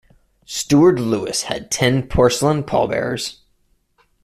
Steward 0.47 0.99
Lewis 0.99 1.43
had 1.43 1.69
ten 1.69 2.01
Porcellian 2.01 2.65
pallbearers. 2.65 3.41